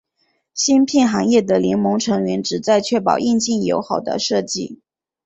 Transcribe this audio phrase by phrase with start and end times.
[0.55, 4.79] 芯片行业的联盟成员旨在确保硬件友好的设计。